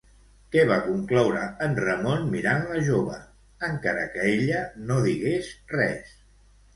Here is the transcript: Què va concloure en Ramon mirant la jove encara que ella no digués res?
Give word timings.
Què 0.53 0.61
va 0.69 0.75
concloure 0.85 1.41
en 1.65 1.75
Ramon 1.83 2.25
mirant 2.35 2.65
la 2.71 2.81
jove 2.87 3.17
encara 3.67 4.07
que 4.15 4.23
ella 4.31 4.63
no 4.89 4.97
digués 5.05 5.51
res? 5.75 6.15